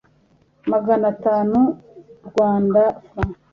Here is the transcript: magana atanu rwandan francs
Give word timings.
magana 0.71 1.05
atanu 1.13 1.59
rwandan 2.27 2.89
francs 3.07 3.37